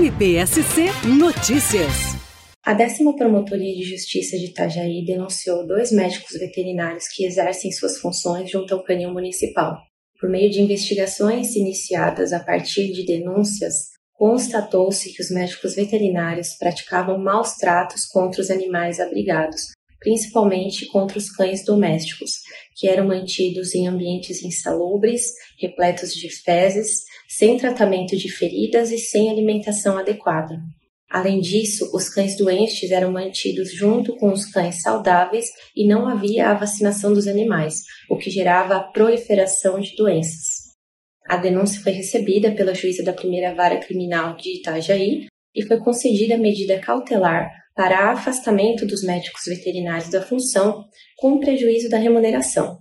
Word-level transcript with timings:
MPSC 0.00 0.86
Notícias. 1.18 2.16
A 2.64 2.72
décima 2.72 3.14
Promotoria 3.14 3.74
de 3.74 3.84
Justiça 3.84 4.34
de 4.38 4.46
Itajaí 4.46 5.04
denunciou 5.04 5.66
dois 5.66 5.92
médicos 5.92 6.38
veterinários 6.38 7.04
que 7.06 7.26
exercem 7.26 7.70
suas 7.70 7.98
funções 7.98 8.50
junto 8.50 8.72
ao 8.72 8.82
canil 8.82 9.12
municipal. 9.12 9.76
Por 10.18 10.30
meio 10.30 10.50
de 10.50 10.62
investigações 10.62 11.54
iniciadas 11.54 12.32
a 12.32 12.40
partir 12.40 12.90
de 12.94 13.04
denúncias, 13.04 13.74
constatou-se 14.14 15.12
que 15.12 15.22
os 15.22 15.30
médicos 15.30 15.74
veterinários 15.74 16.54
praticavam 16.54 17.18
maus 17.18 17.56
tratos 17.56 18.06
contra 18.06 18.40
os 18.40 18.50
animais 18.50 19.00
abrigados, 19.00 19.72
principalmente 20.00 20.86
contra 20.86 21.18
os 21.18 21.30
cães 21.30 21.64
domésticos, 21.64 22.40
que 22.74 22.88
eram 22.88 23.06
mantidos 23.06 23.74
em 23.74 23.86
ambientes 23.86 24.42
insalubres, 24.42 25.22
repletos 25.58 26.14
de 26.14 26.30
fezes, 26.30 27.04
sem 27.28 27.56
tratamento 27.58 28.16
de 28.16 28.30
feridas 28.30 28.90
e 28.90 28.98
sem 28.98 29.30
alimentação 29.30 29.98
adequada. 29.98 30.58
Além 31.08 31.40
disso, 31.40 31.90
os 31.92 32.08
cães 32.08 32.36
doentes 32.36 32.90
eram 32.90 33.12
mantidos 33.12 33.74
junto 33.74 34.16
com 34.16 34.32
os 34.32 34.46
cães 34.46 34.80
saudáveis 34.80 35.46
e 35.76 35.86
não 35.86 36.08
havia 36.08 36.48
a 36.48 36.54
vacinação 36.54 37.12
dos 37.12 37.26
animais, 37.26 37.82
o 38.08 38.16
que 38.16 38.30
gerava 38.30 38.76
a 38.76 38.82
proliferação 38.84 39.80
de 39.80 39.94
doenças. 39.96 40.70
A 41.28 41.36
denúncia 41.36 41.80
foi 41.82 41.92
recebida 41.92 42.52
pela 42.52 42.74
juíza 42.74 43.02
da 43.02 43.12
primeira 43.12 43.54
vara 43.54 43.78
criminal 43.78 44.36
de 44.36 44.58
Itajaí 44.58 45.26
e 45.54 45.62
foi 45.66 45.78
concedida 45.78 46.38
medida 46.38 46.78
cautelar 46.78 47.59
para 47.74 48.10
afastamento 48.10 48.86
dos 48.86 49.02
médicos 49.02 49.42
veterinários 49.46 50.10
da 50.10 50.22
função, 50.22 50.84
com 51.16 51.38
prejuízo 51.38 51.88
da 51.88 51.98
remuneração. 51.98 52.78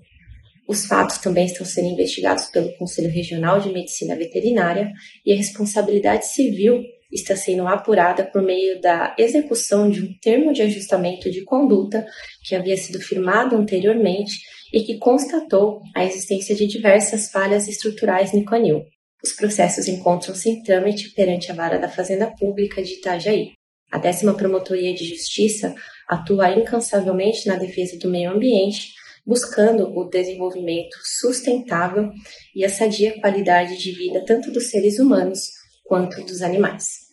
Os 0.68 0.86
fatos 0.86 1.18
também 1.18 1.46
estão 1.46 1.66
sendo 1.66 1.88
investigados 1.88 2.46
pelo 2.46 2.72
Conselho 2.78 3.10
Regional 3.10 3.60
de 3.60 3.74
Medicina 3.74 4.16
Veterinária 4.16 4.92
e 5.26 5.34
a 5.34 5.36
responsabilidade 5.36 6.28
civil 6.28 6.84
está 7.12 7.36
sendo 7.36 7.68
apurada 7.68 8.24
por 8.24 8.42
meio 8.42 8.80
da 8.80 9.16
execução 9.18 9.90
de 9.90 10.02
um 10.04 10.14
termo 10.22 10.54
de 10.54 10.62
ajustamento 10.62 11.31
de 11.31 11.44
conduta 11.44 12.06
que 12.44 12.56
havia 12.56 12.78
sido 12.78 13.02
firmado 13.02 13.56
anteriormente 13.56 14.40
e 14.72 14.84
que 14.84 15.00
constatou 15.00 15.81
a 15.96 16.06
existência 16.06 16.56
de 16.56 16.68
diversas 16.68 17.31
falhas 17.31 17.68
estruturais 17.68 18.31
no 18.31 18.46
canil. 18.46 18.84
Os 19.24 19.34
processos 19.34 19.88
encontram-se 19.88 20.50
em 20.50 20.62
trâmite 20.62 21.09
perante 21.14 21.52
a 21.52 21.56
Vara 21.56 21.80
da 21.80 21.90
Fazenda 21.90 22.31
Pública 22.40 22.81
de 22.81 22.94
Itajaí. 22.94 23.59
A 23.92 23.98
décima 23.98 24.36
Promotoria 24.36 24.94
de 24.94 25.06
Justiça 25.06 25.73
atua 26.08 26.52
incansavelmente 26.52 27.48
na 27.48 27.56
defesa 27.56 27.98
do 27.98 28.09
meio 28.09 28.31
ambiente, 28.31 28.94
buscando 29.26 29.88
o 29.98 30.09
desenvolvimento 30.09 30.96
sustentável 31.04 32.09
e 32.56 32.64
a 32.64 32.70
sadia 32.70 33.20
qualidade 33.20 33.78
de 33.78 33.92
vida 33.92 34.23
tanto 34.26 34.52
dos 34.52 34.70
seres 34.70 35.00
humanos 35.00 35.40
quanto 35.84 36.23
dos 36.23 36.42
animais. 36.42 37.09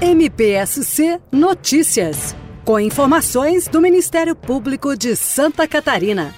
MPSC 0.00 1.20
Notícias, 1.32 2.34
com 2.64 2.78
informações 2.78 3.66
do 3.66 3.80
Ministério 3.80 4.36
Público 4.36 4.96
de 4.96 5.16
Santa 5.16 5.66
Catarina. 5.66 6.34